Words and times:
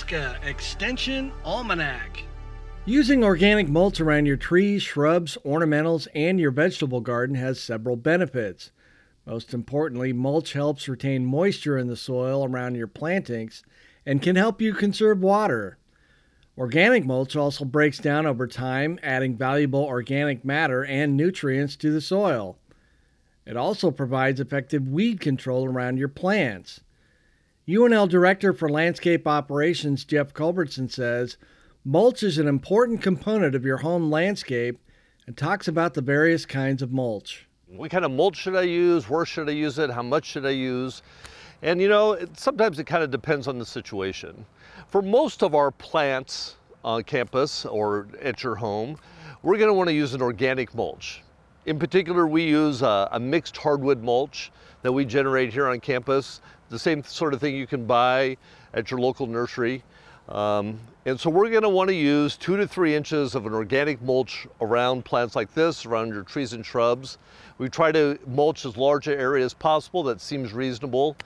Nebraska 0.00 0.48
Extension 0.48 1.30
Almanac. 1.44 2.22
Using 2.86 3.22
organic 3.22 3.68
mulch 3.68 4.00
around 4.00 4.24
your 4.24 4.38
trees, 4.38 4.82
shrubs, 4.82 5.36
ornamentals, 5.44 6.08
and 6.14 6.40
your 6.40 6.50
vegetable 6.50 7.02
garden 7.02 7.36
has 7.36 7.60
several 7.60 7.96
benefits. 7.96 8.70
Most 9.26 9.52
importantly, 9.52 10.14
mulch 10.14 10.54
helps 10.54 10.88
retain 10.88 11.26
moisture 11.26 11.76
in 11.76 11.86
the 11.86 11.96
soil 11.96 12.46
around 12.46 12.76
your 12.76 12.86
plantings 12.86 13.62
and 14.06 14.22
can 14.22 14.36
help 14.36 14.62
you 14.62 14.72
conserve 14.72 15.20
water. 15.20 15.76
Organic 16.56 17.04
mulch 17.04 17.36
also 17.36 17.66
breaks 17.66 17.98
down 17.98 18.26
over 18.26 18.46
time, 18.46 18.98
adding 19.02 19.36
valuable 19.36 19.84
organic 19.84 20.46
matter 20.46 20.82
and 20.82 21.14
nutrients 21.14 21.76
to 21.76 21.92
the 21.92 22.00
soil. 22.00 22.56
It 23.44 23.56
also 23.56 23.90
provides 23.90 24.40
effective 24.40 24.88
weed 24.88 25.20
control 25.20 25.66
around 25.66 25.98
your 25.98 26.08
plants. 26.08 26.80
UNL 27.68 28.08
Director 28.08 28.54
for 28.54 28.70
Landscape 28.70 29.28
Operations 29.28 30.04
Jeff 30.04 30.32
Culbertson 30.32 30.88
says 30.88 31.36
mulch 31.84 32.22
is 32.22 32.38
an 32.38 32.48
important 32.48 33.02
component 33.02 33.54
of 33.54 33.66
your 33.66 33.76
home 33.76 34.10
landscape 34.10 34.78
and 35.26 35.36
talks 35.36 35.68
about 35.68 35.92
the 35.92 36.00
various 36.00 36.46
kinds 36.46 36.80
of 36.80 36.90
mulch. 36.90 37.46
What 37.66 37.90
kind 37.90 38.04
of 38.04 38.12
mulch 38.12 38.36
should 38.36 38.56
I 38.56 38.62
use? 38.62 39.10
Where 39.10 39.26
should 39.26 39.48
I 39.48 39.52
use 39.52 39.78
it? 39.78 39.90
How 39.90 40.02
much 40.02 40.24
should 40.24 40.46
I 40.46 40.50
use? 40.50 41.02
And 41.60 41.80
you 41.82 41.88
know, 41.88 42.12
it, 42.12 42.36
sometimes 42.38 42.78
it 42.78 42.84
kind 42.84 43.04
of 43.04 43.10
depends 43.10 43.46
on 43.46 43.58
the 43.58 43.66
situation. 43.66 44.46
For 44.88 45.02
most 45.02 45.42
of 45.42 45.54
our 45.54 45.70
plants 45.70 46.56
on 46.82 47.04
campus 47.04 47.66
or 47.66 48.08
at 48.22 48.42
your 48.42 48.54
home, 48.54 48.96
we're 49.42 49.58
going 49.58 49.68
to 49.68 49.74
want 49.74 49.88
to 49.88 49.94
use 49.94 50.14
an 50.14 50.22
organic 50.22 50.74
mulch. 50.74 51.22
In 51.66 51.78
particular, 51.78 52.26
we 52.26 52.42
use 52.42 52.80
a, 52.80 53.08
a, 53.12 53.20
mixed 53.20 53.56
hardwood 53.58 54.02
mulch 54.02 54.50
that 54.80 54.90
we 54.90 55.04
generate 55.04 55.52
here 55.52 55.68
on 55.68 55.78
campus, 55.78 56.40
the 56.70 56.78
same 56.78 57.04
sort 57.04 57.34
of 57.34 57.40
thing 57.40 57.54
you 57.54 57.66
can 57.66 57.84
buy 57.84 58.36
at 58.72 58.90
your 58.90 59.00
local 59.00 59.26
nursery. 59.26 59.82
Um, 60.28 60.78
and 61.04 61.18
so 61.18 61.28
we're 61.28 61.50
going 61.50 61.62
to 61.62 61.68
want 61.68 61.88
to 61.88 61.94
use 61.94 62.36
two 62.36 62.56
to 62.56 62.66
three 62.66 62.94
inches 62.94 63.34
of 63.34 63.46
an 63.46 63.52
organic 63.52 64.00
mulch 64.00 64.46
around 64.60 65.04
plants 65.04 65.34
like 65.34 65.52
this, 65.52 65.84
around 65.84 66.08
your 66.08 66.22
trees 66.22 66.52
and 66.52 66.64
shrubs. 66.64 67.18
We 67.58 67.68
try 67.68 67.90
to 67.92 68.18
mulch 68.26 68.64
as 68.64 68.76
large 68.76 69.08
an 69.08 69.18
area 69.18 69.44
as 69.44 69.52
possible. 69.52 70.02
That 70.04 70.20
seems 70.20 70.52
reasonable. 70.52 71.16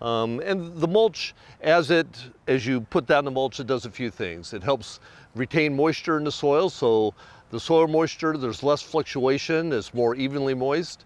Um, 0.00 0.40
and 0.40 0.76
the 0.80 0.88
mulch, 0.88 1.34
as 1.60 1.90
it 1.90 2.06
as 2.46 2.66
you 2.66 2.80
put 2.80 3.06
down 3.06 3.24
the 3.24 3.30
mulch, 3.30 3.60
it 3.60 3.66
does 3.66 3.84
a 3.84 3.90
few 3.90 4.10
things. 4.10 4.52
It 4.52 4.62
helps 4.62 5.00
retain 5.34 5.74
moisture 5.74 6.18
in 6.18 6.24
the 6.24 6.32
soil, 6.32 6.70
so 6.70 7.14
the 7.50 7.60
soil 7.60 7.86
moisture 7.86 8.36
there's 8.36 8.62
less 8.62 8.82
fluctuation, 8.82 9.72
it's 9.72 9.94
more 9.94 10.14
evenly 10.14 10.54
moist. 10.54 11.04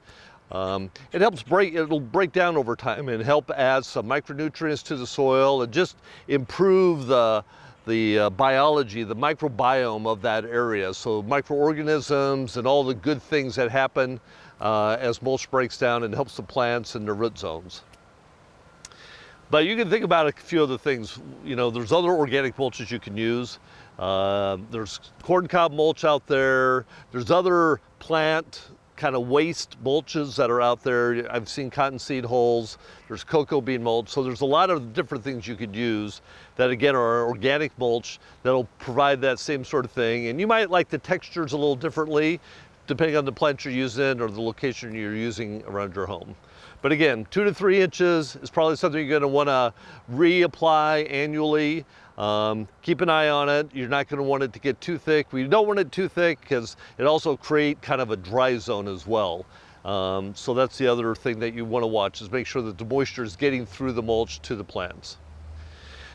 Um, 0.53 0.91
it 1.13 1.21
helps 1.21 1.43
break, 1.43 1.75
it'll 1.75 2.01
break 2.01 2.33
down 2.33 2.57
over 2.57 2.77
time 2.77 3.09
and 3.09 3.23
help 3.23 3.51
add 3.51 3.85
some 3.85 4.07
micronutrients 4.07 4.83
to 4.85 4.97
the 4.97 5.07
soil 5.07 5.63
and 5.63 5.73
just 5.73 5.97
improve 6.29 7.07
the, 7.07 7.45
the 7.87 8.19
uh, 8.19 8.31
biology, 8.31 9.03
the 9.03 9.17
microbiome 9.17 10.07
of 10.07 10.23
that 10.23 10.45
area. 10.45 10.95
So 10.95 11.23
microorganisms 11.23 12.57
and 12.57 12.67
all 12.67 12.85
the 12.85 12.95
good 12.95 13.21
things 13.21 13.57
that 13.57 13.71
happen 13.71 14.21
uh, 14.61 14.97
as 15.01 15.21
mulch 15.21 15.51
breaks 15.51 15.79
down 15.79 16.05
and 16.05 16.15
helps 16.15 16.37
the 16.37 16.43
plants 16.43 16.95
in 16.95 17.05
the 17.05 17.13
root 17.13 17.39
zones. 17.39 17.83
But 19.51 19.65
you 19.65 19.77
can 19.77 19.89
think 19.89 20.05
about 20.05 20.27
a 20.27 20.33
few 20.33 20.63
other 20.63 20.79
things. 20.79 21.19
You 21.45 21.55
know, 21.55 21.71
there's 21.71 21.93
other 21.93 22.11
organic 22.11 22.57
mulches 22.57 22.91
you 22.91 22.99
can 22.99 23.17
use. 23.17 23.59
Uh, 23.99 24.59
there's 24.71 25.01
corn 25.23 25.47
cob 25.47 25.73
mulch 25.73 26.05
out 26.05 26.27
there. 26.27 26.85
There's 27.13 27.31
other 27.31 27.81
plant 27.99 28.71
kind 28.97 29.15
of 29.15 29.29
waste 29.29 29.77
mulches 29.85 30.37
that 30.37 30.51
are 30.51 30.61
out 30.61 30.83
there. 30.83 31.27
I've 31.31 31.49
seen 31.49 31.71
cottonseed 31.71 32.25
hulls. 32.25 32.79
There's 33.09 33.25
cocoa 33.25 33.61
bean 33.61 33.83
mulch. 33.83 34.09
So 34.09 34.23
there's 34.23 34.41
a 34.41 34.47
lot 34.47 34.71
of 34.71 34.93
different 34.93 35.23
things 35.23 35.47
you 35.47 35.55
could 35.55 35.77
use 35.77 36.23
that 36.57 36.71
again 36.71 36.97
are 36.97 37.27
organic 37.27 37.79
mulch 37.79 38.19
that'll 38.43 38.69
provide 38.79 39.21
that 39.21 39.39
same 39.39 39.65
sort 39.65 39.85
of 39.85 39.91
thing. 39.91 40.29
And 40.29 40.41
you 40.41 40.47
might 40.47 40.71
like 40.71 40.89
the 40.89 40.99
textures 40.99 41.53
a 41.53 41.57
little 41.57 41.77
differently 41.77 42.41
depending 42.87 43.17
on 43.17 43.25
the 43.25 43.33
plant 43.33 43.65
you're 43.65 43.75
using 43.75 44.21
or 44.21 44.31
the 44.31 44.41
location 44.41 44.95
you're 44.95 45.15
using 45.15 45.63
around 45.67 45.95
your 45.95 46.07
home. 46.07 46.37
But 46.83 46.93
again, 46.93 47.27
two 47.31 47.45
to 47.45 47.53
three 47.53 47.81
inches 47.81 48.37
is 48.37 48.51
probably 48.51 48.77
something 48.77 49.05
you're 49.05 49.19
gonna 49.19 49.31
wanna 49.31 49.75
reapply 50.13 51.11
annually. 51.11 51.85
Um, 52.19 52.67
keep 52.83 53.01
an 53.03 53.11
eye 53.11 53.29
on 53.29 53.49
it. 53.49 53.69
You're 53.75 53.89
not 53.89 54.09
gonna 54.09 54.23
want 54.23 54.43
it 54.43 54.53
to 54.55 54.59
get 54.59 54.81
too 54.81 54.99
thick. 54.99 55.33
We 55.33 55.45
don't 55.45 55.67
want 55.67 55.79
it 55.79 55.93
too 55.93 56.09
thick 56.09 56.41
because 56.41 56.77
it 56.99 57.05
also 57.05 57.37
create 57.37 57.83
kind 57.83 58.01
of 58.01 58.11
a 58.11 58.17
dry 58.17 58.57
zone 58.57 58.89
as 58.89 59.07
well. 59.07 59.45
Um, 59.85 60.35
so 60.35 60.55
that's 60.55 60.79
the 60.79 60.89
other 60.89 61.15
thing 61.15 61.39
that 61.41 61.55
you 61.55 61.65
wanna 61.65 61.87
watch 61.87 62.21
is 62.23 62.31
make 62.31 62.47
sure 62.47 62.63
that 62.63 62.79
the 62.79 62.85
moisture 62.85 63.23
is 63.23 63.37
getting 63.37 63.67
through 63.67 63.93
the 63.93 64.03
mulch 64.03 64.41
to 64.43 64.57
the 64.57 64.65
plants. 64.65 65.19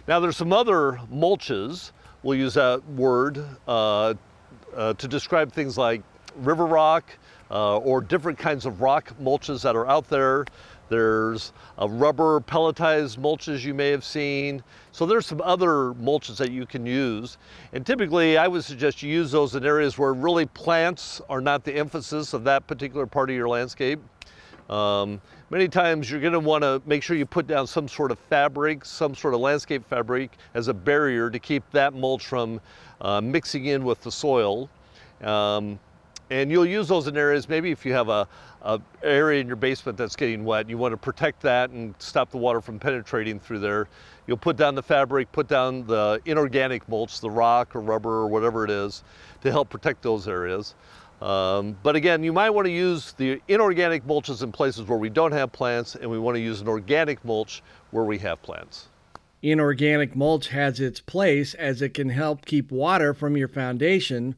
Now 0.07 0.19
there's 0.19 0.37
some 0.37 0.51
other 0.51 0.99
mulches, 1.13 1.91
we'll 2.23 2.37
use 2.37 2.55
that 2.55 2.83
word, 2.89 3.43
uh, 3.67 4.15
uh, 4.75 4.93
to 4.93 5.07
describe 5.07 5.51
things 5.51 5.77
like 5.77 6.01
river 6.37 6.65
rock, 6.65 7.03
uh, 7.51 7.77
or 7.77 8.01
different 8.01 8.39
kinds 8.39 8.65
of 8.65 8.81
rock 8.81 9.13
mulches 9.21 9.61
that 9.61 9.75
are 9.75 9.87
out 9.87 10.09
there. 10.09 10.45
There's 10.91 11.53
a 11.77 11.87
rubber 11.87 12.41
pelletized 12.41 13.17
mulches 13.17 13.63
you 13.63 13.73
may 13.73 13.91
have 13.91 14.03
seen. 14.03 14.61
So 14.91 15.05
there's 15.05 15.25
some 15.25 15.39
other 15.39 15.93
mulches 15.93 16.35
that 16.35 16.51
you 16.51 16.65
can 16.65 16.85
use. 16.85 17.37
And 17.71 17.85
typically 17.85 18.37
I 18.37 18.49
would 18.49 18.65
suggest 18.65 19.01
you 19.01 19.09
use 19.09 19.31
those 19.31 19.55
in 19.55 19.65
areas 19.65 19.97
where 19.97 20.13
really 20.13 20.47
plants 20.47 21.21
are 21.29 21.39
not 21.39 21.63
the 21.63 21.73
emphasis 21.73 22.33
of 22.33 22.43
that 22.43 22.67
particular 22.67 23.05
part 23.05 23.29
of 23.29 23.37
your 23.37 23.47
landscape. 23.47 24.01
Um, 24.69 25.21
many 25.49 25.69
times 25.69 26.11
you're 26.11 26.19
going 26.19 26.33
to 26.33 26.39
want 26.39 26.65
to 26.65 26.81
make 26.85 27.03
sure 27.03 27.15
you 27.15 27.25
put 27.25 27.47
down 27.47 27.67
some 27.67 27.87
sort 27.87 28.11
of 28.11 28.19
fabric, 28.19 28.83
some 28.83 29.15
sort 29.15 29.33
of 29.33 29.39
landscape 29.39 29.87
fabric 29.87 30.35
as 30.55 30.67
a 30.67 30.73
barrier 30.73 31.29
to 31.29 31.39
keep 31.39 31.63
that 31.71 31.93
mulch 31.93 32.27
from 32.27 32.59
uh, 32.99 33.21
mixing 33.21 33.67
in 33.67 33.85
with 33.85 34.01
the 34.01 34.11
soil. 34.11 34.69
Um, 35.21 35.79
and 36.31 36.49
you'll 36.49 36.65
use 36.65 36.87
those 36.87 37.07
in 37.07 37.17
areas, 37.17 37.49
maybe 37.49 37.71
if 37.71 37.85
you 37.85 37.91
have 37.91 38.07
a, 38.07 38.25
a, 38.61 38.79
area 39.03 39.41
in 39.41 39.47
your 39.47 39.57
basement 39.57 39.97
that's 39.97 40.15
getting 40.15 40.45
wet, 40.45 40.69
you 40.69 40.77
want 40.77 40.93
to 40.93 40.97
protect 40.97 41.41
that 41.41 41.71
and 41.71 41.93
stop 41.99 42.31
the 42.31 42.37
water 42.37 42.61
from 42.61 42.79
penetrating 42.79 43.37
through 43.37 43.59
there. 43.59 43.89
You'll 44.27 44.37
put 44.37 44.55
down 44.55 44.73
the 44.73 44.81
fabric, 44.81 45.29
put 45.33 45.49
down 45.49 45.85
the 45.85 46.21
inorganic 46.25 46.87
mulch, 46.87 47.19
the 47.19 47.29
rock 47.29 47.75
or 47.75 47.81
rubber 47.81 48.11
or 48.11 48.27
whatever 48.27 48.63
it 48.63 48.71
is, 48.71 49.03
to 49.41 49.51
help 49.51 49.69
protect 49.69 50.03
those 50.03 50.25
areas. 50.25 50.73
Um, 51.21 51.77
but 51.83 51.97
again, 51.97 52.23
you 52.23 52.31
might 52.31 52.51
want 52.51 52.65
to 52.65 52.71
use 52.71 53.11
the 53.11 53.41
inorganic 53.49 54.07
mulches 54.07 54.41
in 54.41 54.53
places 54.53 54.87
where 54.87 54.97
we 54.97 55.09
don't 55.09 55.33
have 55.33 55.51
plants, 55.51 55.95
and 55.95 56.09
we 56.09 56.17
want 56.17 56.35
to 56.35 56.41
use 56.41 56.61
an 56.61 56.69
organic 56.69 57.23
mulch 57.25 57.61
where 57.91 58.05
we 58.05 58.17
have 58.19 58.41
plants. 58.41 58.87
Inorganic 59.41 60.15
mulch 60.15 60.47
has 60.47 60.79
its 60.79 61.01
place 61.01 61.55
as 61.55 61.81
it 61.81 61.93
can 61.93 62.09
help 62.09 62.45
keep 62.45 62.71
water 62.71 63.13
from 63.13 63.35
your 63.35 63.49
foundation 63.49 64.35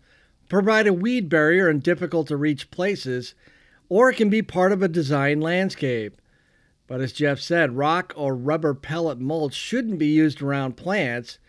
provide 0.53 0.85
a 0.85 0.93
weed 0.93 1.29
barrier 1.29 1.67
in 1.67 1.79
difficult 1.79 2.27
to 2.27 2.37
reach 2.37 2.69
places, 2.69 3.33
or 3.89 4.11
it 4.11 4.15
can 4.15 4.29
be 4.29 4.43
part 4.43 4.71
of 4.71 4.83
a 4.83 4.87
design 4.87 5.41
landscape. 5.41 6.21
But 6.85 7.01
as 7.01 7.11
Jeff 7.11 7.39
said, 7.39 7.75
rock 7.75 8.13
or 8.15 8.35
rubber 8.35 8.75
pellet 8.75 9.19
mulch 9.19 9.55
shouldn't 9.55 9.97
be 9.97 10.05
used 10.05 10.43
around 10.43 10.77
plants 10.77 11.39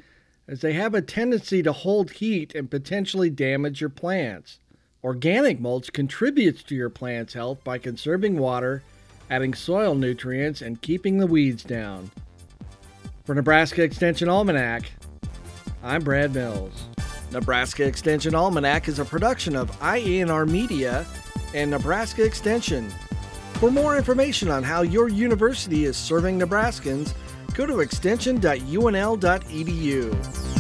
as 0.49 0.63
they 0.63 0.73
have 0.73 0.95
a 0.95 1.03
tendency 1.03 1.63
to 1.63 1.73
hold 1.73 2.13
heat 2.13 2.55
and 2.55 2.71
potentially 2.71 3.29
damage 3.29 3.79
your 3.79 3.91
plants. 3.91 4.59
Organic 5.03 5.61
mulch 5.61 5.93
contributes 5.93 6.63
to 6.63 6.75
your 6.75 6.89
plant's 6.89 7.35
health 7.35 7.63
by 7.63 7.77
conserving 7.77 8.39
water, 8.39 8.83
adding 9.29 9.53
soil 9.53 9.95
nutrients, 9.95 10.63
and 10.63 10.81
keeping 10.81 11.19
the 11.19 11.27
weeds 11.27 11.63
down. 11.63 12.11
For 13.27 13.35
Nebraska 13.35 13.83
Extension 13.83 14.31
Almanac, 14.31 14.93
I'm 15.83 16.03
Brad 16.03 16.33
Mills. 16.33 16.94
Nebraska 17.35 17.85
Extension 17.85 18.35
Almanac 18.37 18.87
is 18.87 19.01
a 19.01 19.05
production 19.05 19.57
of 19.57 19.69
IANR 19.81 20.49
Media 20.49 21.05
and 21.53 21.69
Nebraska 21.69 22.25
Extension. 22.25 22.89
For 23.55 23.73
more 23.73 23.97
information 23.97 24.51
on 24.51 24.63
how 24.63 24.83
your 24.83 25.09
university 25.09 25.85
is 25.85 25.97
serving 25.97 26.39
Nebraskans, 26.39 27.13
go 27.55 27.67
to 27.67 27.81
extension.unl.edu. 27.81 30.54